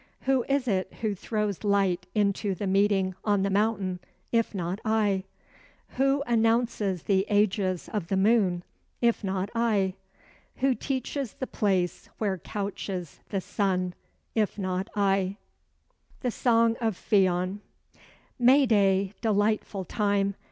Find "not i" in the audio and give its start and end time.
4.55-5.25, 9.23-9.93, 14.57-15.37